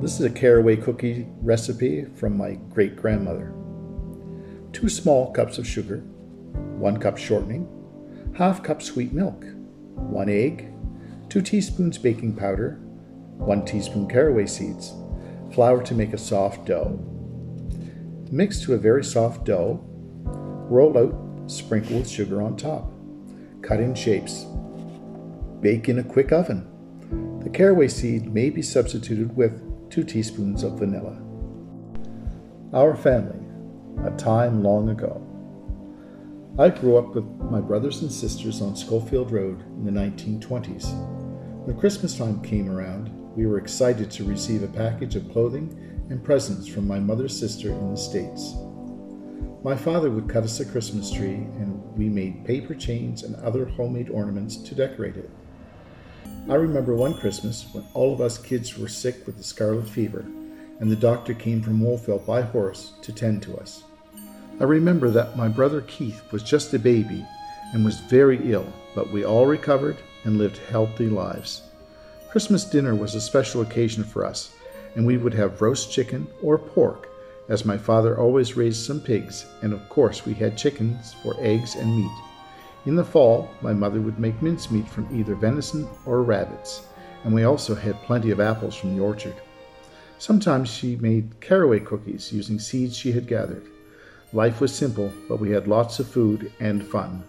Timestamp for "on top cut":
22.42-23.80